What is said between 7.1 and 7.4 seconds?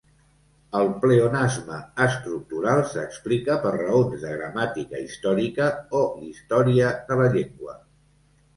de la